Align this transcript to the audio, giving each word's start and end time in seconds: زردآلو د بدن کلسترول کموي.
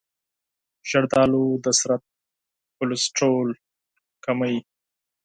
زردآلو 0.89 1.45
د 1.63 1.67
بدن 1.79 2.01
کلسترول 2.77 3.49
کموي. 4.25 4.59